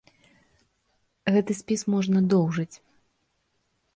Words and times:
Гэты 1.35 1.51
спіс 1.59 1.81
можна 1.95 2.19
доўжыць. 2.35 2.71